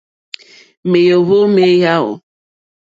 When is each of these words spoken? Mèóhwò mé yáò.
Mèóhwò 0.91 1.37
mé 1.55 1.65
yáò. 1.81 2.11